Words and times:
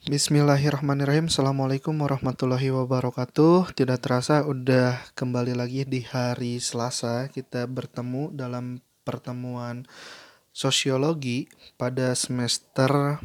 Bismillahirrahmanirrahim. 0.00 1.28
Assalamualaikum 1.28 1.92
warahmatullahi 1.92 2.72
wabarakatuh. 2.72 3.76
Tidak 3.76 4.00
terasa 4.00 4.48
udah 4.48 4.96
kembali 5.12 5.52
lagi 5.52 5.84
di 5.84 6.00
hari 6.00 6.56
Selasa. 6.56 7.28
Kita 7.28 7.68
bertemu 7.68 8.32
dalam 8.32 8.80
pertemuan 9.04 9.84
sosiologi 10.56 11.52
pada 11.76 12.16
semester 12.16 13.20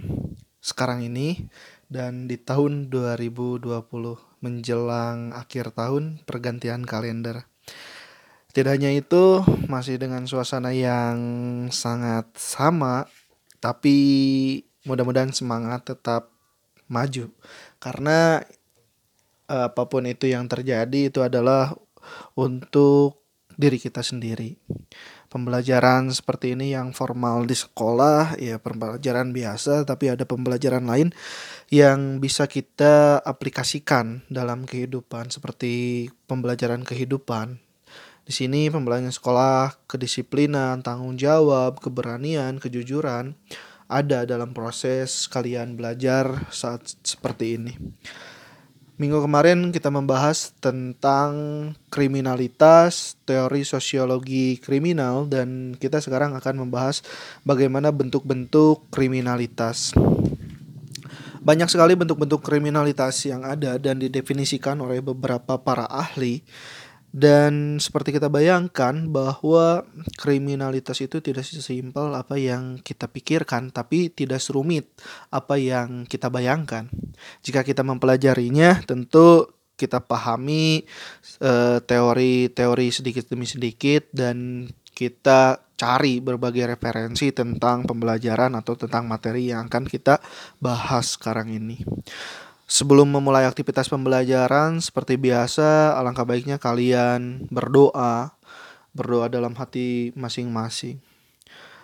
sekarang 0.60 1.08
ini 1.08 1.48
Dan 1.88 2.28
di 2.28 2.36
tahun 2.36 2.92
2020 2.92 3.64
menjelang 4.44 5.32
akhir 5.32 5.72
tahun 5.80 6.28
pergantian 6.28 6.84
kalender. 6.84 7.48
Tidak 8.52 8.76
hanya 8.76 8.92
itu 8.92 9.48
masih 9.72 9.96
dengan 9.96 10.28
suasana 10.28 10.76
yang 10.76 11.16
sangat 11.72 12.36
sama 12.36 13.08
Tapi 13.64 13.96
mudah-mudahan 14.84 15.32
semangat 15.32 15.88
tetap 15.88 16.35
maju 16.88 17.32
karena 17.82 18.44
uh, 19.50 19.70
apa 19.70 19.84
pun 19.90 20.06
itu 20.06 20.30
yang 20.30 20.46
terjadi 20.50 21.10
itu 21.10 21.22
adalah 21.22 21.74
untuk 22.38 23.26
diri 23.56 23.80
kita 23.80 24.04
sendiri. 24.04 24.60
Pembelajaran 25.32 26.12
seperti 26.16 26.56
ini 26.56 26.72
yang 26.72 26.96
formal 26.96 27.44
di 27.44 27.56
sekolah 27.58 28.40
ya 28.40 28.56
pembelajaran 28.56 29.36
biasa 29.36 29.84
tapi 29.84 30.08
ada 30.08 30.24
pembelajaran 30.24 30.86
lain 30.88 31.12
yang 31.68 32.24
bisa 32.24 32.48
kita 32.48 33.20
aplikasikan 33.20 34.24
dalam 34.32 34.64
kehidupan 34.64 35.32
seperti 35.34 36.08
pembelajaran 36.30 36.88
kehidupan. 36.88 37.60
Di 38.26 38.34
sini 38.34 38.74
pembelajaran 38.74 39.14
sekolah, 39.14 39.86
kedisiplinan, 39.86 40.82
tanggung 40.82 41.14
jawab, 41.20 41.78
keberanian, 41.78 42.58
kejujuran 42.58 43.38
ada 43.86 44.26
dalam 44.26 44.52
proses 44.52 45.30
kalian 45.30 45.78
belajar 45.78 46.50
saat 46.50 46.98
seperti 47.06 47.58
ini. 47.60 47.74
Minggu 48.96 49.28
kemarin 49.28 49.76
kita 49.76 49.92
membahas 49.92 50.56
tentang 50.64 51.32
kriminalitas, 51.92 53.20
teori 53.28 53.68
sosiologi 53.68 54.56
kriminal, 54.56 55.28
dan 55.28 55.76
kita 55.76 56.00
sekarang 56.00 56.32
akan 56.32 56.64
membahas 56.64 57.04
bagaimana 57.44 57.92
bentuk-bentuk 57.92 58.88
kriminalitas. 58.96 59.92
Banyak 61.44 61.68
sekali 61.68 61.94
bentuk-bentuk 61.94 62.40
kriminalitas 62.40 63.20
yang 63.28 63.44
ada 63.44 63.76
dan 63.78 64.00
didefinisikan 64.00 64.80
oleh 64.80 65.04
beberapa 65.04 65.60
para 65.60 65.86
ahli 65.92 66.42
dan 67.16 67.80
seperti 67.80 68.20
kita 68.20 68.28
bayangkan 68.28 69.08
bahwa 69.08 69.88
kriminalitas 70.20 71.00
itu 71.00 71.24
tidak 71.24 71.48
sesimpel 71.48 72.12
apa 72.12 72.36
yang 72.36 72.76
kita 72.84 73.08
pikirkan, 73.08 73.72
tapi 73.72 74.12
tidak 74.12 74.44
serumit 74.44 74.92
apa 75.32 75.56
yang 75.56 76.04
kita 76.04 76.28
bayangkan. 76.28 76.92
Jika 77.40 77.64
kita 77.64 77.88
mempelajarinya, 77.88 78.84
tentu 78.84 79.48
kita 79.80 80.04
pahami 80.04 80.84
teori 81.40 82.52
teori-teori 82.52 82.88
sedikit 82.92 83.32
demi 83.32 83.48
sedikit 83.48 84.12
dan 84.12 84.68
kita 84.92 85.64
cari 85.76 86.20
berbagai 86.20 86.76
referensi 86.76 87.32
tentang 87.32 87.84
pembelajaran 87.88 88.56
atau 88.60 88.76
tentang 88.76 89.08
materi 89.08 89.56
yang 89.56 89.72
akan 89.72 89.88
kita 89.88 90.20
bahas 90.60 91.16
sekarang 91.16 91.52
ini. 91.52 91.80
Sebelum 92.66 93.06
memulai 93.06 93.46
aktivitas 93.46 93.94
pembelajaran, 93.94 94.82
seperti 94.82 95.22
biasa, 95.22 95.94
alangkah 96.02 96.26
baiknya 96.26 96.58
kalian 96.58 97.46
berdoa, 97.54 98.34
berdoa 98.90 99.30
dalam 99.30 99.54
hati 99.54 100.10
masing-masing. 100.18 100.98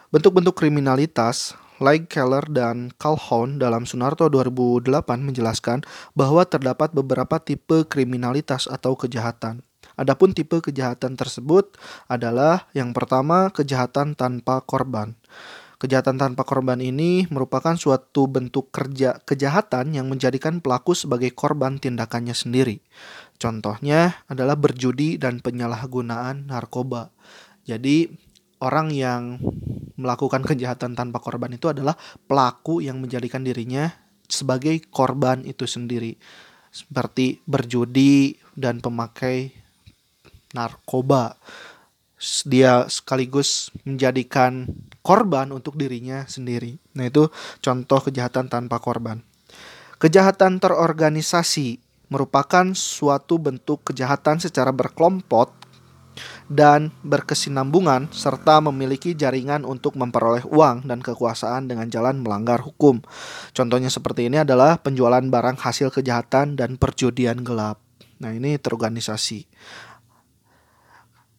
Bentuk-bentuk 0.10 0.58
kriminalitas, 0.58 1.54
like 1.78 2.10
Keller 2.10 2.42
dan 2.50 2.90
Calhoun 2.98 3.62
dalam 3.62 3.86
Sunarto 3.86 4.26
2008 4.26 4.90
menjelaskan 5.22 5.86
bahwa 6.18 6.50
terdapat 6.50 6.90
beberapa 6.98 7.38
tipe 7.38 7.86
kriminalitas 7.86 8.66
atau 8.66 8.98
kejahatan. 8.98 9.62
Adapun 10.02 10.34
tipe 10.34 10.58
kejahatan 10.66 11.14
tersebut 11.14 11.78
adalah 12.10 12.66
yang 12.74 12.90
pertama 12.90 13.54
kejahatan 13.54 14.18
tanpa 14.18 14.66
korban. 14.66 15.14
Kejahatan 15.82 16.22
tanpa 16.22 16.46
korban 16.46 16.78
ini 16.78 17.26
merupakan 17.34 17.74
suatu 17.74 18.30
bentuk 18.30 18.70
kerja 18.70 19.18
kejahatan 19.26 19.98
yang 19.98 20.06
menjadikan 20.14 20.62
pelaku 20.62 20.94
sebagai 20.94 21.34
korban 21.34 21.82
tindakannya 21.82 22.38
sendiri. 22.38 22.86
Contohnya 23.42 24.22
adalah 24.30 24.54
berjudi 24.54 25.18
dan 25.18 25.42
penyalahgunaan 25.42 26.54
narkoba. 26.54 27.10
Jadi 27.66 28.14
orang 28.62 28.94
yang 28.94 29.42
melakukan 29.98 30.46
kejahatan 30.46 30.94
tanpa 30.94 31.18
korban 31.18 31.50
itu 31.50 31.74
adalah 31.74 31.98
pelaku 32.30 32.86
yang 32.86 33.02
menjadikan 33.02 33.42
dirinya 33.42 33.90
sebagai 34.30 34.86
korban 34.86 35.42
itu 35.50 35.66
sendiri. 35.66 36.14
Seperti 36.70 37.42
berjudi 37.50 38.38
dan 38.54 38.86
pemakai 38.86 39.50
narkoba 40.54 41.42
dia 42.46 42.86
sekaligus 42.86 43.74
menjadikan 43.82 44.70
korban 45.02 45.50
untuk 45.50 45.74
dirinya 45.74 46.30
sendiri. 46.30 46.78
Nah, 46.94 47.10
itu 47.10 47.34
contoh 47.60 48.00
kejahatan 48.06 48.46
tanpa 48.46 48.78
korban. 48.78 49.26
Kejahatan 49.98 50.62
terorganisasi 50.62 51.82
merupakan 52.14 52.74
suatu 52.78 53.42
bentuk 53.42 53.82
kejahatan 53.88 54.38
secara 54.38 54.70
berkelompok 54.70 55.62
dan 56.52 56.92
berkesinambungan 57.08 58.12
serta 58.12 58.60
memiliki 58.60 59.16
jaringan 59.16 59.64
untuk 59.64 59.96
memperoleh 59.96 60.44
uang 60.44 60.84
dan 60.84 61.00
kekuasaan 61.00 61.72
dengan 61.72 61.88
jalan 61.88 62.20
melanggar 62.20 62.60
hukum. 62.60 63.00
Contohnya 63.56 63.88
seperti 63.88 64.28
ini 64.28 64.44
adalah 64.44 64.78
penjualan 64.78 65.24
barang 65.24 65.58
hasil 65.58 65.90
kejahatan 65.90 66.60
dan 66.60 66.76
perjudian 66.76 67.40
gelap. 67.42 67.80
Nah, 68.22 68.36
ini 68.36 68.60
terorganisasi. 68.62 69.48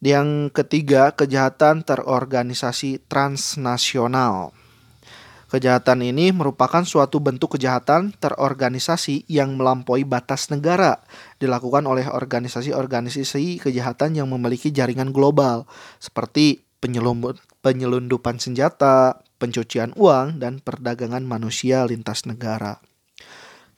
Yang 0.03 0.51
ketiga, 0.51 1.15
kejahatan 1.15 1.87
terorganisasi 1.87 3.07
transnasional. 3.07 4.51
Kejahatan 5.47 6.03
ini 6.03 6.35
merupakan 6.35 6.83
suatu 6.83 7.23
bentuk 7.23 7.55
kejahatan 7.55 8.11
terorganisasi 8.19 9.29
yang 9.31 9.55
melampaui 9.55 10.03
batas 10.03 10.51
negara, 10.51 11.07
dilakukan 11.39 11.87
oleh 11.87 12.09
organisasi-organisasi 12.11 13.63
kejahatan 13.63 14.19
yang 14.19 14.27
memiliki 14.27 14.75
jaringan 14.75 15.15
global, 15.15 15.71
seperti 16.03 16.67
penyelundupan 17.63 18.43
senjata, 18.43 19.23
pencucian 19.39 19.95
uang, 19.95 20.43
dan 20.43 20.59
perdagangan 20.59 21.23
manusia 21.23 21.87
lintas 21.87 22.27
negara. 22.27 22.83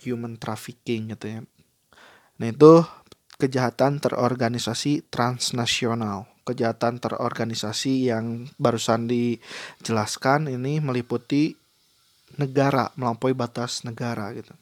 Human 0.01 0.41
trafficking 0.41 1.13
gitu 1.13 1.27
ya. 1.27 1.41
Nah 2.39 2.49
itu 2.49 2.87
kejahatan 3.39 3.99
terorganisasi 3.99 5.07
transnasional. 5.11 6.31
Kejahatan 6.45 7.01
terorganisasi 7.01 8.13
yang 8.13 8.53
barusan 8.61 9.09
dijelaskan 9.09 10.53
ini 10.53 10.77
meliputi 10.85 11.57
negara, 12.37 12.93
melampaui 13.01 13.33
batas 13.33 13.81
negara 13.89 14.29
gitu. 14.37 14.53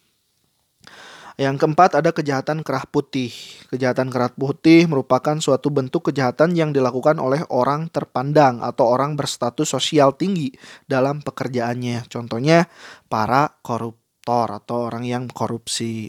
Yang 1.41 1.65
keempat 1.65 1.97
ada 1.97 2.13
kejahatan 2.13 2.61
kerah 2.61 2.85
putih. 2.85 3.33
Kejahatan 3.73 4.13
kerah 4.13 4.31
putih 4.31 4.85
merupakan 4.85 5.35
suatu 5.41 5.73
bentuk 5.73 6.13
kejahatan 6.13 6.53
yang 6.53 6.77
dilakukan 6.77 7.17
oleh 7.17 7.41
orang 7.49 7.89
terpandang 7.89 8.61
atau 8.61 8.93
orang 8.93 9.17
berstatus 9.17 9.73
sosial 9.73 10.13
tinggi 10.13 10.53
dalam 10.85 11.25
pekerjaannya. 11.25 12.05
Contohnya 12.13 12.69
para 13.09 13.49
koruptor 13.65 14.61
atau 14.61 14.93
orang 14.93 15.09
yang 15.09 15.25
korupsi. 15.27 16.07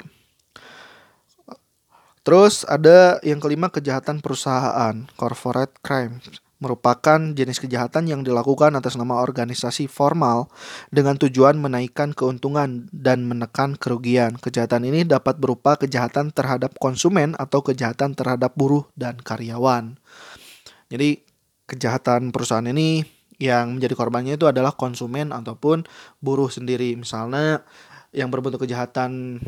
Terus 2.24 2.64
ada 2.64 3.20
yang 3.20 3.44
kelima 3.44 3.68
kejahatan 3.68 4.24
perusahaan, 4.24 4.96
corporate 5.20 5.76
crime 5.84 6.24
merupakan 6.64 7.20
jenis 7.36 7.60
kejahatan 7.60 8.08
yang 8.08 8.24
dilakukan 8.24 8.72
atas 8.80 8.96
nama 8.96 9.20
organisasi 9.20 9.92
formal 9.92 10.48
dengan 10.96 11.20
tujuan 11.20 11.60
menaikkan 11.60 12.16
keuntungan 12.16 12.88
dan 12.96 13.28
menekan 13.28 13.76
kerugian. 13.76 14.40
Kejahatan 14.40 14.88
ini 14.88 15.04
dapat 15.04 15.44
berupa 15.44 15.76
kejahatan 15.76 16.32
terhadap 16.32 16.80
konsumen 16.80 17.36
atau 17.36 17.60
kejahatan 17.60 18.16
terhadap 18.16 18.56
buruh 18.56 18.88
dan 18.96 19.20
karyawan. 19.20 20.00
Jadi 20.88 21.28
kejahatan 21.68 22.32
perusahaan 22.32 22.64
ini 22.64 23.04
yang 23.44 23.76
menjadi 23.76 24.00
korbannya 24.00 24.40
itu 24.40 24.48
adalah 24.48 24.72
konsumen 24.72 25.36
ataupun 25.36 25.84
buruh 26.24 26.48
sendiri. 26.48 26.96
Misalnya 26.96 27.68
yang 28.16 28.32
berbentuk 28.32 28.64
kejahatan 28.64 29.44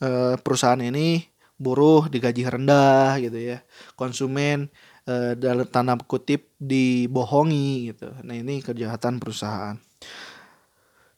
eh, 0.00 0.34
perusahaan 0.40 0.80
ini 0.80 1.33
buruh 1.60 2.10
digaji 2.10 2.44
rendah 2.46 3.18
gitu 3.22 3.38
ya 3.38 3.58
konsumen 3.94 4.68
e, 5.06 5.38
dalam 5.38 5.66
tanda 5.70 5.94
kutip 6.00 6.50
dibohongi 6.58 7.94
gitu 7.94 8.10
nah 8.26 8.34
ini 8.34 8.60
kejahatan 8.60 9.22
perusahaan 9.22 9.78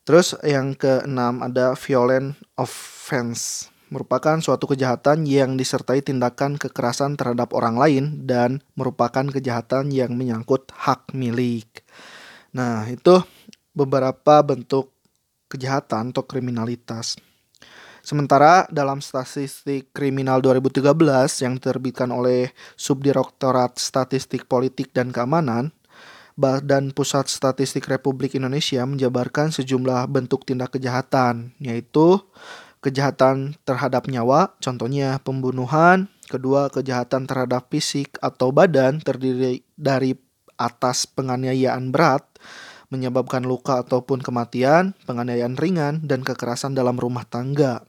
terus 0.07 0.37
yang 0.45 0.77
keenam 0.77 1.41
ada 1.41 1.73
violent 1.75 2.37
offense 2.55 3.73
merupakan 3.87 4.43
suatu 4.43 4.67
kejahatan 4.67 5.25
yang 5.31 5.55
disertai 5.55 6.03
tindakan 6.03 6.59
kekerasan 6.59 7.15
terhadap 7.15 7.55
orang 7.55 7.79
lain 7.79 8.05
dan 8.27 8.63
merupakan 8.75 9.23
kejahatan 9.31 9.95
yang 9.95 10.19
menyangkut 10.19 10.75
hak 10.75 11.15
milik. 11.15 11.87
Nah, 12.51 12.89
itu 12.91 13.23
beberapa 13.77 14.43
bentuk 14.43 14.91
kejahatan 15.47 16.11
atau 16.11 16.27
kriminalitas. 16.27 17.21
Sementara 18.07 18.71
dalam 18.71 19.03
statistik 19.03 19.91
kriminal 19.91 20.39
2013 20.39 20.95
yang 21.43 21.59
diterbitkan 21.59 22.15
oleh 22.15 22.55
Subdirektorat 22.79 23.83
Statistik 23.83 24.47
Politik 24.47 24.95
dan 24.95 25.11
Keamanan, 25.11 25.75
Badan 26.39 26.95
Pusat 26.95 27.27
Statistik 27.27 27.91
Republik 27.91 28.39
Indonesia 28.39 28.87
menjabarkan 28.87 29.51
sejumlah 29.51 30.07
bentuk 30.07 30.47
tindak 30.47 30.79
kejahatan, 30.79 31.51
yaitu 31.59 32.23
kejahatan 32.79 33.59
terhadap 33.67 34.07
nyawa, 34.07 34.55
contohnya 34.63 35.19
pembunuhan, 35.27 36.07
kedua 36.31 36.71
kejahatan 36.71 37.27
terhadap 37.27 37.67
fisik 37.75 38.23
atau 38.23 38.55
badan 38.55 39.03
terdiri 39.03 39.67
dari 39.75 40.15
atas 40.55 41.11
penganiayaan 41.11 41.91
berat, 41.91 42.23
menyebabkan 42.87 43.43
luka 43.43 43.83
ataupun 43.83 44.23
kematian, 44.23 44.95
penganiayaan 45.11 45.59
ringan, 45.59 46.07
dan 46.07 46.23
kekerasan 46.23 46.79
dalam 46.79 46.95
rumah 47.03 47.27
tangga. 47.27 47.83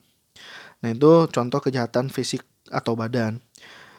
Nah 0.81 0.89
itu 0.93 1.25
contoh 1.31 1.59
kejahatan 1.61 2.13
fisik 2.13 2.45
atau 2.69 2.93
badan. 2.93 3.41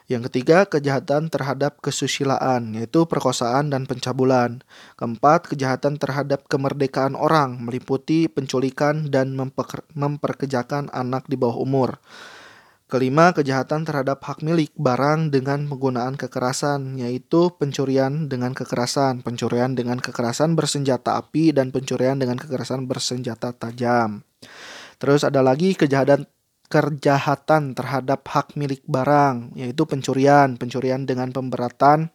Yang 0.08 0.32
ketiga, 0.32 0.64
kejahatan 0.64 1.28
terhadap 1.28 1.84
kesusilaan, 1.84 2.72
yaitu 2.72 3.04
perkosaan 3.04 3.68
dan 3.68 3.84
pencabulan. 3.84 4.64
Keempat, 4.96 5.52
kejahatan 5.52 6.00
terhadap 6.00 6.48
kemerdekaan 6.48 7.12
orang, 7.12 7.60
meliputi 7.60 8.24
penculikan 8.24 9.12
dan 9.12 9.36
memper 9.36 9.84
memperkejakan 9.92 10.88
anak 10.96 11.28
di 11.28 11.36
bawah 11.36 11.60
umur. 11.60 12.00
Kelima, 12.88 13.36
kejahatan 13.36 13.84
terhadap 13.84 14.24
hak 14.24 14.40
milik 14.40 14.72
barang 14.80 15.28
dengan 15.28 15.68
penggunaan 15.68 16.16
kekerasan, 16.16 16.96
yaitu 16.96 17.52
pencurian 17.60 18.32
dengan 18.32 18.56
kekerasan, 18.56 19.20
pencurian 19.20 19.76
dengan 19.76 20.00
kekerasan 20.00 20.56
bersenjata 20.56 21.20
api, 21.20 21.52
dan 21.52 21.68
pencurian 21.68 22.16
dengan 22.16 22.40
kekerasan 22.40 22.88
bersenjata 22.88 23.52
tajam. 23.52 24.24
Terus 24.96 25.20
ada 25.20 25.44
lagi 25.44 25.76
kejahatan 25.76 26.24
kejahatan 26.68 27.72
terhadap 27.72 28.28
hak 28.28 28.54
milik 28.54 28.84
barang, 28.84 29.56
yaitu 29.56 29.88
pencurian, 29.88 30.60
pencurian 30.60 31.08
dengan 31.08 31.32
pemberatan 31.32 32.12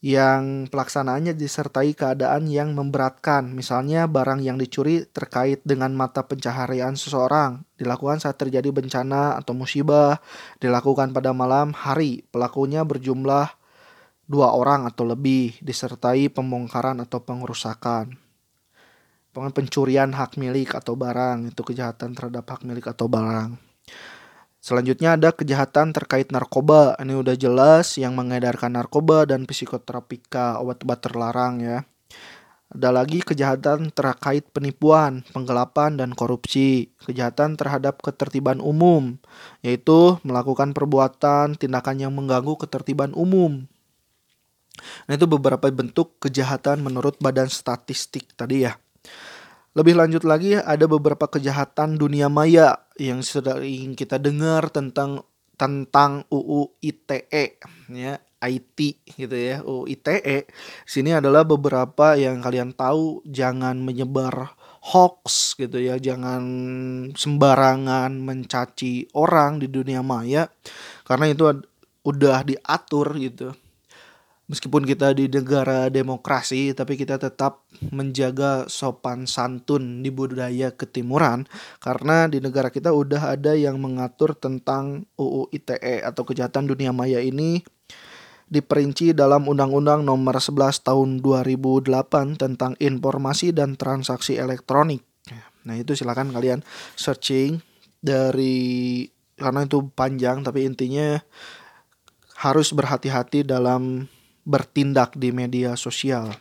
yang 0.00 0.64
pelaksanaannya 0.72 1.36
disertai 1.36 1.92
keadaan 1.92 2.48
yang 2.48 2.72
memberatkan. 2.72 3.52
Misalnya 3.52 4.08
barang 4.08 4.40
yang 4.40 4.56
dicuri 4.56 5.04
terkait 5.04 5.60
dengan 5.66 5.92
mata 5.92 6.24
pencaharian 6.24 6.96
seseorang, 6.96 7.66
dilakukan 7.76 8.22
saat 8.22 8.40
terjadi 8.40 8.72
bencana 8.72 9.36
atau 9.36 9.52
musibah, 9.52 10.22
dilakukan 10.62 11.12
pada 11.12 11.36
malam 11.36 11.76
hari. 11.76 12.24
Pelakunya 12.32 12.80
berjumlah 12.86 13.52
dua 14.24 14.56
orang 14.56 14.88
atau 14.88 15.04
lebih, 15.04 15.60
disertai 15.60 16.32
pembongkaran 16.32 17.02
atau 17.04 17.20
pengerusakan 17.20 18.16
pencurian 19.30 20.10
hak 20.10 20.36
milik 20.36 20.74
atau 20.74 20.98
barang 20.98 21.54
itu 21.54 21.62
kejahatan 21.62 22.14
terhadap 22.14 22.44
hak 22.50 22.66
milik 22.66 22.90
atau 22.90 23.06
barang. 23.06 23.54
Selanjutnya 24.60 25.16
ada 25.16 25.32
kejahatan 25.32 25.96
terkait 25.96 26.28
narkoba. 26.28 26.92
Ini 27.00 27.16
udah 27.16 27.32
jelas 27.32 27.96
yang 27.96 28.12
mengedarkan 28.12 28.76
narkoba 28.76 29.24
dan 29.24 29.48
psikotropika, 29.48 30.60
obat-obat 30.60 31.00
terlarang 31.00 31.64
ya. 31.64 31.78
Ada 32.70 32.94
lagi 32.94 33.18
kejahatan 33.24 33.90
terkait 33.90 34.46
penipuan, 34.54 35.26
penggelapan, 35.34 35.98
dan 35.98 36.14
korupsi. 36.14 36.94
Kejahatan 37.02 37.58
terhadap 37.58 37.98
ketertiban 37.98 38.62
umum, 38.62 39.18
yaitu 39.64 40.20
melakukan 40.22 40.70
perbuatan, 40.70 41.58
tindakan 41.58 41.96
yang 41.98 42.12
mengganggu 42.14 42.54
ketertiban 42.60 43.10
umum. 43.16 43.66
Nah 45.08 45.12
itu 45.18 45.26
beberapa 45.26 45.66
bentuk 45.72 46.20
kejahatan 46.22 46.84
menurut 46.84 47.18
badan 47.18 47.50
statistik 47.50 48.36
tadi 48.38 48.68
ya. 48.68 48.78
Lebih 49.70 49.94
lanjut 49.94 50.26
lagi 50.26 50.58
ada 50.58 50.90
beberapa 50.90 51.30
kejahatan 51.30 51.94
dunia 51.94 52.26
maya 52.26 52.74
yang 52.98 53.22
sering 53.22 53.94
kita 53.94 54.18
dengar 54.18 54.66
tentang 54.74 55.22
tentang 55.54 56.24
UU 56.32 56.80
ITE 56.80 57.60
ya 57.92 58.16
IT 58.40 58.78
gitu 59.20 59.36
ya 59.36 59.60
UU 59.60 59.92
ITE 59.92 60.48
sini 60.88 61.12
adalah 61.12 61.44
beberapa 61.44 62.16
yang 62.16 62.40
kalian 62.40 62.72
tahu 62.72 63.20
jangan 63.28 63.76
menyebar 63.76 64.56
hoax 64.80 65.54
gitu 65.60 65.76
ya 65.76 66.00
jangan 66.00 66.42
sembarangan 67.12 68.16
mencaci 68.16 69.12
orang 69.12 69.60
di 69.60 69.68
dunia 69.68 70.00
maya 70.00 70.48
karena 71.04 71.28
itu 71.28 71.44
udah 72.08 72.40
diatur 72.42 73.20
gitu 73.20 73.52
meskipun 74.50 74.82
kita 74.82 75.14
di 75.14 75.30
negara 75.30 75.86
demokrasi 75.86 76.74
tapi 76.74 76.98
kita 76.98 77.22
tetap 77.22 77.62
menjaga 77.94 78.66
sopan 78.66 79.30
santun 79.30 80.02
di 80.02 80.10
budaya 80.10 80.74
ketimuran 80.74 81.46
karena 81.78 82.26
di 82.26 82.42
negara 82.42 82.74
kita 82.74 82.90
udah 82.90 83.38
ada 83.38 83.54
yang 83.54 83.78
mengatur 83.78 84.34
tentang 84.34 85.06
UU 85.14 85.54
ITE 85.54 86.02
atau 86.02 86.26
kejahatan 86.26 86.66
dunia 86.66 86.90
maya 86.90 87.22
ini 87.22 87.62
diperinci 88.50 89.14
dalam 89.14 89.46
Undang-Undang 89.46 90.02
Nomor 90.02 90.42
11 90.42 90.82
Tahun 90.82 91.22
2008 91.22 92.34
tentang 92.34 92.74
informasi 92.82 93.54
dan 93.54 93.78
transaksi 93.78 94.34
elektronik. 94.34 95.06
Nah, 95.62 95.78
itu 95.78 95.94
silakan 95.94 96.34
kalian 96.34 96.66
searching 96.98 97.62
dari 98.02 99.06
karena 99.38 99.70
itu 99.70 99.86
panjang 99.94 100.42
tapi 100.42 100.66
intinya 100.66 101.22
harus 102.42 102.72
berhati-hati 102.74 103.46
dalam 103.46 104.10
bertindak 104.50 105.14
di 105.14 105.30
media 105.30 105.78
sosial. 105.78 106.34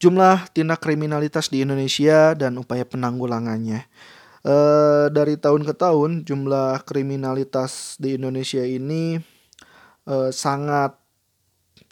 Jumlah 0.00 0.48
tindak 0.56 0.80
kriminalitas 0.80 1.52
di 1.52 1.60
Indonesia 1.64 2.32
dan 2.32 2.56
upaya 2.56 2.88
penanggulangannya. 2.88 3.84
E, 4.44 4.56
dari 5.12 5.36
tahun 5.36 5.64
ke 5.68 5.76
tahun 5.76 6.24
jumlah 6.24 6.84
kriminalitas 6.88 8.00
di 8.00 8.16
Indonesia 8.16 8.64
ini 8.64 9.20
e, 10.04 10.16
sangat 10.32 10.96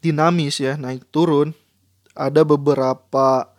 dinamis 0.01 0.61
ya, 0.61 0.77
naik 0.81 1.09
turun. 1.13 1.53
Ada 2.17 2.45
beberapa 2.45 3.53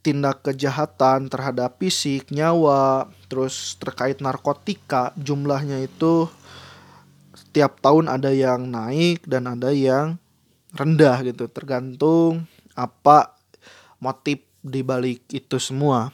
tindak 0.00 0.48
kejahatan 0.48 1.28
terhadap 1.28 1.76
fisik, 1.76 2.32
nyawa, 2.32 3.12
terus 3.28 3.76
terkait 3.76 4.24
narkotika, 4.24 5.12
jumlahnya 5.20 5.84
itu 5.84 6.26
setiap 7.36 7.78
tahun 7.84 8.08
ada 8.08 8.32
yang 8.32 8.66
naik 8.72 9.28
dan 9.28 9.46
ada 9.46 9.70
yang 9.70 10.16
rendah 10.76 11.24
gitu 11.24 11.48
tergantung 11.48 12.44
apa 12.76 13.36
motif 14.02 14.44
di 14.60 14.82
balik 14.82 15.24
itu 15.32 15.56
semua. 15.56 16.12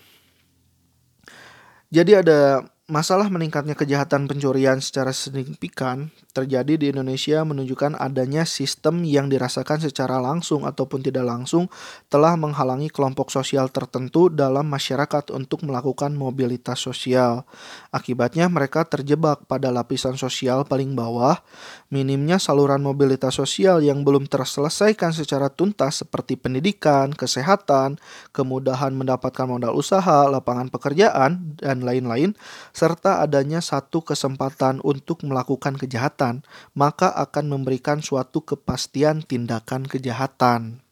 Jadi 1.94 2.12
ada 2.18 2.66
masalah 2.84 3.32
meningkatnya 3.32 3.72
kejahatan 3.72 4.28
pencurian 4.28 4.76
secara 4.76 5.08
signifikan 5.08 6.12
terjadi 6.36 6.76
di 6.76 6.92
Indonesia 6.92 7.40
menunjukkan 7.40 7.96
adanya 7.96 8.44
sistem 8.44 9.08
yang 9.08 9.32
dirasakan 9.32 9.80
secara 9.80 10.20
langsung 10.20 10.68
ataupun 10.68 11.00
tidak 11.00 11.24
langsung 11.24 11.72
telah 12.12 12.36
menghalangi 12.36 12.92
kelompok 12.92 13.32
sosial 13.32 13.72
tertentu 13.72 14.28
dalam 14.28 14.68
masyarakat 14.68 15.32
untuk 15.32 15.64
melakukan 15.64 16.12
mobilitas 16.12 16.84
sosial. 16.84 17.48
Akibatnya 17.88 18.52
mereka 18.52 18.84
terjebak 18.84 19.48
pada 19.48 19.72
lapisan 19.72 20.20
sosial 20.20 20.68
paling 20.68 20.92
bawah, 20.92 21.40
minimnya 21.88 22.36
saluran 22.36 22.84
mobilitas 22.84 23.40
sosial 23.40 23.80
yang 23.80 24.04
belum 24.04 24.28
terselesaikan 24.28 25.16
secara 25.16 25.48
tuntas 25.48 26.04
seperti 26.04 26.36
pendidikan, 26.36 27.16
kesehatan, 27.16 27.96
kemudahan 28.36 28.92
mendapatkan 28.92 29.48
modal 29.48 29.72
usaha, 29.72 30.28
lapangan 30.28 30.68
pekerjaan, 30.68 31.56
dan 31.56 31.80
lain-lain 31.80 32.36
serta 32.74 33.22
adanya 33.22 33.62
satu 33.62 34.02
kesempatan 34.02 34.82
untuk 34.82 35.22
melakukan 35.22 35.78
kejahatan, 35.78 36.42
maka 36.74 37.14
akan 37.14 37.54
memberikan 37.54 38.02
suatu 38.02 38.42
kepastian 38.42 39.22
tindakan 39.22 39.86
kejahatan. 39.86 40.84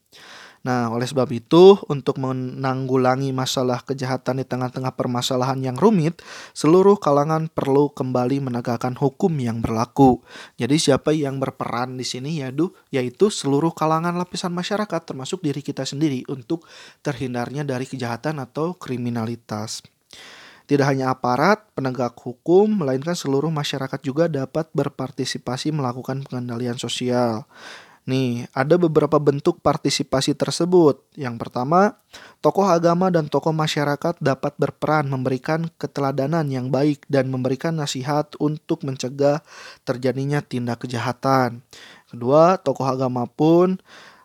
Nah, 0.62 0.94
oleh 0.94 1.10
sebab 1.10 1.26
itu, 1.34 1.74
untuk 1.90 2.22
menanggulangi 2.22 3.34
masalah 3.34 3.82
kejahatan 3.82 4.38
di 4.38 4.46
tengah-tengah 4.46 4.94
permasalahan 4.94 5.58
yang 5.58 5.74
rumit, 5.74 6.22
seluruh 6.54 7.02
kalangan 7.02 7.50
perlu 7.50 7.90
kembali 7.90 8.38
menegakkan 8.38 8.94
hukum 8.94 9.34
yang 9.42 9.58
berlaku. 9.58 10.22
Jadi 10.62 10.78
siapa 10.78 11.10
yang 11.10 11.42
berperan 11.42 11.98
di 11.98 12.06
sini 12.06 12.46
yaitu 12.46 12.70
yaitu 12.94 13.26
seluruh 13.26 13.74
kalangan 13.74 14.14
lapisan 14.14 14.54
masyarakat 14.54 15.02
termasuk 15.02 15.42
diri 15.42 15.66
kita 15.66 15.82
sendiri 15.82 16.22
untuk 16.30 16.62
terhindarnya 17.02 17.66
dari 17.66 17.82
kejahatan 17.82 18.38
atau 18.38 18.78
kriminalitas. 18.78 19.91
Tidak 20.66 20.86
hanya 20.86 21.10
aparat, 21.10 21.66
penegak 21.74 22.14
hukum, 22.18 22.70
melainkan 22.70 23.18
seluruh 23.18 23.50
masyarakat 23.50 24.00
juga 24.00 24.30
dapat 24.30 24.70
berpartisipasi 24.72 25.74
melakukan 25.74 26.22
pengendalian 26.26 26.78
sosial. 26.78 27.44
Nih, 28.02 28.50
ada 28.50 28.74
beberapa 28.82 29.22
bentuk 29.22 29.62
partisipasi 29.62 30.34
tersebut. 30.34 31.06
Yang 31.14 31.38
pertama, 31.38 32.02
tokoh 32.42 32.66
agama 32.66 33.14
dan 33.14 33.30
tokoh 33.30 33.54
masyarakat 33.54 34.18
dapat 34.18 34.58
berperan 34.58 35.06
memberikan 35.06 35.70
keteladanan 35.78 36.50
yang 36.50 36.74
baik 36.74 37.06
dan 37.06 37.30
memberikan 37.30 37.78
nasihat 37.78 38.34
untuk 38.42 38.82
mencegah 38.82 39.46
terjadinya 39.86 40.42
tindak 40.42 40.82
kejahatan. 40.82 41.62
Kedua, 42.10 42.58
tokoh 42.58 42.90
agama 42.90 43.22
pun 43.30 43.78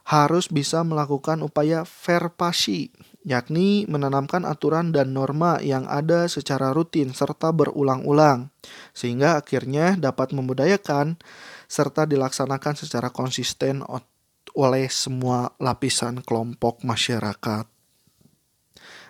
harus 0.09 0.49
bisa 0.49 0.81
melakukan 0.81 1.45
upaya 1.45 1.85
verpasi 1.85 2.89
yakni 3.27 3.83
menanamkan 3.91 4.47
aturan 4.47 4.95
dan 4.95 5.11
norma 5.11 5.59
yang 5.59 5.83
ada 5.91 6.31
secara 6.31 6.71
rutin 6.71 7.11
serta 7.11 7.51
berulang-ulang, 7.51 8.47
sehingga 8.95 9.43
akhirnya 9.43 9.99
dapat 9.99 10.31
membudayakan 10.31 11.19
serta 11.67 12.07
dilaksanakan 12.07 12.79
secara 12.79 13.11
konsisten 13.11 13.83
oleh 14.55 14.87
semua 14.87 15.51
lapisan 15.59 16.23
kelompok 16.23 16.87
masyarakat. 16.87 17.67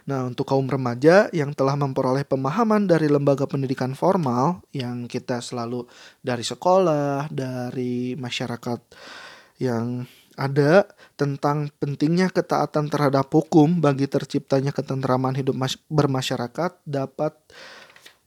Nah, 0.08 0.24
untuk 0.24 0.48
kaum 0.48 0.66
remaja 0.66 1.28
yang 1.36 1.52
telah 1.52 1.76
memperoleh 1.76 2.24
pemahaman 2.24 2.88
dari 2.88 3.12
lembaga 3.12 3.44
pendidikan 3.44 3.92
formal 3.92 4.64
yang 4.72 5.06
kita 5.06 5.44
selalu 5.44 5.84
dari 6.24 6.48
sekolah, 6.48 7.28
dari 7.28 8.16
masyarakat 8.16 8.80
yang 9.60 10.08
ada 10.38 10.86
tentang 11.18 11.74
pentingnya 11.82 12.30
ketaatan 12.30 12.94
terhadap 12.94 13.28
hukum 13.34 13.82
bagi 13.82 14.06
terciptanya 14.06 14.70
ketentraman 14.70 15.34
hidup 15.34 15.58
bermasyarakat 15.90 16.78
dapat 16.86 17.34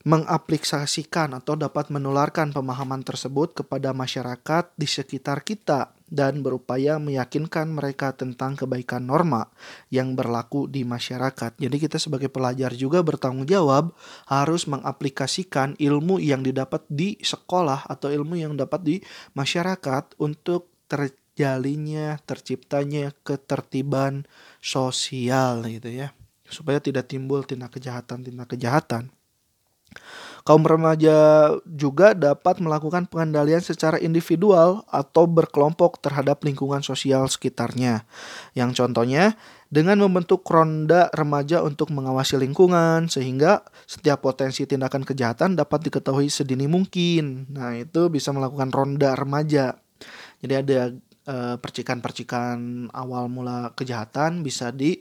mengaplikasikan 0.00 1.36
atau 1.36 1.60
dapat 1.60 1.92
menularkan 1.92 2.56
pemahaman 2.56 3.04
tersebut 3.04 3.52
kepada 3.52 3.92
masyarakat 3.92 4.72
di 4.72 4.88
sekitar 4.88 5.44
kita 5.44 5.92
dan 6.08 6.40
berupaya 6.40 6.96
meyakinkan 6.96 7.70
mereka 7.70 8.16
tentang 8.16 8.56
kebaikan 8.56 9.04
norma 9.04 9.46
yang 9.92 10.16
berlaku 10.16 10.66
di 10.66 10.82
masyarakat. 10.82 11.54
Jadi 11.60 11.76
kita 11.76 12.00
sebagai 12.00 12.32
pelajar 12.32 12.72
juga 12.74 13.04
bertanggung 13.04 13.46
jawab 13.46 13.92
harus 14.26 14.64
mengaplikasikan 14.66 15.76
ilmu 15.78 16.18
yang 16.18 16.42
didapat 16.42 16.82
di 16.88 17.20
sekolah 17.20 17.86
atau 17.86 18.10
ilmu 18.10 18.40
yang 18.40 18.56
dapat 18.56 18.80
di 18.82 18.96
masyarakat 19.36 20.16
untuk 20.18 20.72
terjalinnya, 21.40 22.20
terciptanya 22.28 23.16
ketertiban 23.24 24.28
sosial 24.60 25.64
gitu 25.64 25.88
ya. 25.88 26.12
Supaya 26.44 26.84
tidak 26.84 27.08
timbul 27.08 27.48
tindak 27.48 27.80
kejahatan-tindak 27.80 28.44
kejahatan. 28.52 29.08
Kaum 30.44 30.68
remaja 30.68 31.48
juga 31.64 32.12
dapat 32.12 32.60
melakukan 32.60 33.08
pengendalian 33.08 33.64
secara 33.64 33.96
individual 33.96 34.84
atau 34.92 35.24
berkelompok 35.24 36.04
terhadap 36.04 36.44
lingkungan 36.44 36.84
sosial 36.84 37.24
sekitarnya. 37.24 38.04
Yang 38.52 38.84
contohnya 38.84 39.40
dengan 39.72 39.96
membentuk 39.96 40.44
ronda 40.44 41.08
remaja 41.16 41.64
untuk 41.64 41.88
mengawasi 41.88 42.36
lingkungan 42.36 43.08
sehingga 43.08 43.64
setiap 43.88 44.20
potensi 44.20 44.68
tindakan 44.68 45.08
kejahatan 45.08 45.56
dapat 45.56 45.88
diketahui 45.88 46.28
sedini 46.28 46.68
mungkin. 46.68 47.48
Nah, 47.48 47.80
itu 47.80 48.12
bisa 48.12 48.28
melakukan 48.28 48.68
ronda 48.68 49.16
remaja. 49.16 49.80
Jadi 50.44 50.54
ada 50.56 50.80
percikan-percikan 51.28 52.88
awal 52.90 53.28
mula 53.30 53.76
kejahatan 53.76 54.42
bisa 54.42 54.72
di 54.72 55.00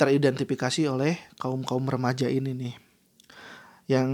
teridentifikasi 0.00 0.88
oleh 0.88 1.20
kaum-kaum 1.36 1.84
remaja 1.84 2.26
ini 2.32 2.56
nih. 2.56 2.89
Yang 3.90 4.10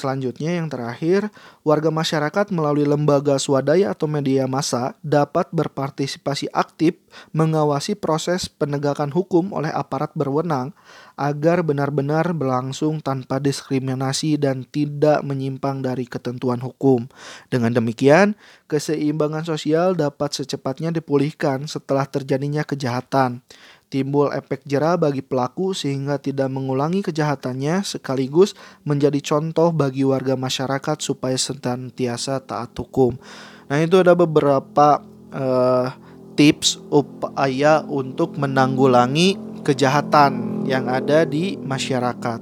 selanjutnya 0.00 0.56
yang 0.56 0.72
terakhir, 0.72 1.28
warga 1.60 1.92
masyarakat 1.92 2.48
melalui 2.56 2.88
lembaga 2.88 3.36
swadaya 3.36 3.92
atau 3.92 4.08
media 4.08 4.48
massa 4.48 4.96
dapat 5.04 5.44
berpartisipasi 5.52 6.48
aktif 6.56 6.96
mengawasi 7.36 8.00
proses 8.00 8.48
penegakan 8.48 9.12
hukum 9.12 9.52
oleh 9.52 9.68
aparat 9.68 10.08
berwenang 10.16 10.72
agar 11.20 11.60
benar-benar 11.60 12.32
berlangsung 12.32 13.04
tanpa 13.04 13.36
diskriminasi 13.44 14.40
dan 14.40 14.64
tidak 14.64 15.20
menyimpang 15.20 15.84
dari 15.84 16.08
ketentuan 16.08 16.64
hukum. 16.64 17.04
Dengan 17.52 17.76
demikian, 17.76 18.40
keseimbangan 18.72 19.44
sosial 19.44 20.00
dapat 20.00 20.32
secepatnya 20.32 20.96
dipulihkan 20.96 21.68
setelah 21.68 22.08
terjadinya 22.08 22.64
kejahatan 22.64 23.44
timbul 23.90 24.30
efek 24.30 24.62
jerah 24.64 24.94
bagi 24.94 25.20
pelaku 25.20 25.74
sehingga 25.74 26.22
tidak 26.22 26.46
mengulangi 26.48 27.02
kejahatannya 27.02 27.82
sekaligus 27.82 28.54
menjadi 28.86 29.18
contoh 29.18 29.74
bagi 29.74 30.06
warga 30.06 30.38
masyarakat 30.38 31.02
supaya 31.02 31.34
senantiasa 31.34 32.38
taat 32.46 32.70
hukum. 32.78 33.18
Nah, 33.66 33.78
itu 33.82 33.98
ada 33.98 34.14
beberapa 34.14 35.02
uh, 35.34 35.90
tips 36.38 36.78
upaya 36.88 37.82
untuk 37.84 38.38
menanggulangi 38.38 39.34
kejahatan 39.66 40.64
yang 40.70 40.86
ada 40.86 41.26
di 41.26 41.58
masyarakat. 41.58 42.40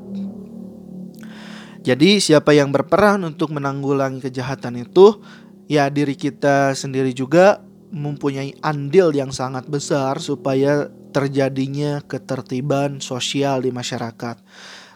Jadi, 1.80 2.20
siapa 2.20 2.52
yang 2.52 2.68
berperan 2.68 3.24
untuk 3.24 3.56
menanggulangi 3.56 4.20
kejahatan 4.20 4.84
itu 4.84 5.24
ya 5.64 5.88
diri 5.88 6.12
kita 6.12 6.76
sendiri 6.76 7.16
juga 7.16 7.64
mempunyai 7.88 8.56
andil 8.60 9.16
yang 9.16 9.32
sangat 9.32 9.64
besar 9.68 10.20
supaya 10.20 10.92
terjadinya 11.10 12.04
ketertiban 12.04 13.00
sosial 13.00 13.64
di 13.64 13.70
masyarakat. 13.72 14.36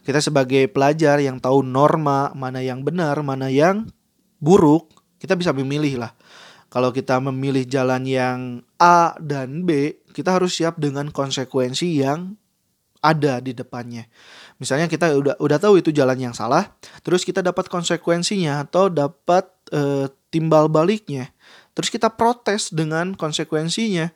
Kita 0.03 0.19
sebagai 0.19 0.67
pelajar 0.67 1.23
yang 1.23 1.39
tahu 1.39 1.63
norma, 1.63 2.35
mana 2.35 2.59
yang 2.59 2.83
benar, 2.83 3.23
mana 3.23 3.47
yang 3.49 3.87
buruk, 4.43 4.91
kita 5.23 5.39
bisa 5.39 5.55
memilih 5.55 6.03
lah. 6.03 6.13
Kalau 6.73 6.91
kita 6.91 7.21
memilih 7.21 7.69
jalan 7.69 8.03
yang 8.09 8.39
A 8.81 9.15
dan 9.21 9.63
B, 9.63 10.03
kita 10.11 10.35
harus 10.35 10.57
siap 10.59 10.81
dengan 10.81 11.13
konsekuensi 11.13 12.01
yang 12.03 12.35
ada 13.03 13.43
di 13.43 13.53
depannya. 13.53 14.09
Misalnya 14.57 14.87
kita 14.87 15.11
udah 15.13 15.35
udah 15.43 15.59
tahu 15.59 15.83
itu 15.83 15.91
jalan 15.91 16.17
yang 16.17 16.35
salah, 16.35 16.71
terus 17.03 17.27
kita 17.27 17.43
dapat 17.43 17.67
konsekuensinya 17.67 18.63
atau 18.63 18.87
dapat 18.89 19.51
e, 19.75 20.07
timbal 20.31 20.71
baliknya. 20.71 21.35
Terus 21.75 21.91
kita 21.91 22.15
protes 22.15 22.71
dengan 22.71 23.19
konsekuensinya 23.19 24.15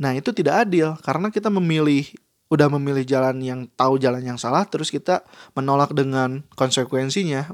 Nah, 0.00 0.12
itu 0.14 0.34
tidak 0.34 0.66
adil 0.66 0.98
karena 1.02 1.30
kita 1.30 1.50
memilih 1.50 2.06
udah 2.52 2.68
memilih 2.78 3.02
jalan 3.02 3.40
yang 3.40 3.60
tahu 3.74 3.96
jalan 3.98 4.22
yang 4.22 4.38
salah 4.38 4.62
terus 4.68 4.92
kita 4.92 5.24
menolak 5.56 5.90
dengan 5.96 6.44
konsekuensinya. 6.54 7.50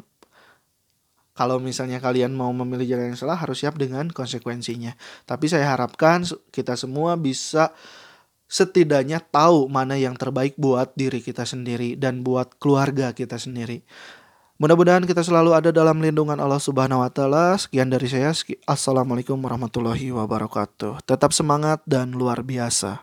Kalau 1.32 1.56
misalnya 1.56 2.02
kalian 2.04 2.36
mau 2.36 2.52
memilih 2.52 2.84
jalan 2.96 3.14
yang 3.14 3.20
salah 3.20 3.38
harus 3.38 3.64
siap 3.64 3.80
dengan 3.80 4.12
konsekuensinya. 4.12 4.92
Tapi 5.24 5.48
saya 5.48 5.72
harapkan 5.72 6.20
kita 6.52 6.76
semua 6.76 7.16
bisa 7.16 7.72
setidaknya 8.50 9.22
tahu 9.22 9.70
mana 9.70 9.94
yang 9.96 10.18
terbaik 10.18 10.58
buat 10.58 10.92
diri 10.98 11.22
kita 11.22 11.46
sendiri 11.46 11.96
dan 11.96 12.20
buat 12.26 12.58
keluarga 12.60 13.14
kita 13.14 13.38
sendiri. 13.40 13.86
Mudah-mudahan 14.60 15.08
kita 15.08 15.24
selalu 15.24 15.56
ada 15.56 15.72
dalam 15.72 16.04
lindungan 16.04 16.36
Allah 16.36 16.60
Subhanahu 16.60 17.00
wa 17.00 17.08
taala. 17.08 17.56
Sekian 17.56 17.88
dari 17.88 18.04
saya. 18.12 18.28
Assalamualaikum 18.68 19.40
warahmatullahi 19.40 20.12
wabarakatuh. 20.12 21.00
Tetap 21.08 21.32
semangat 21.32 21.80
dan 21.88 22.12
luar 22.12 22.44
biasa. 22.44 23.00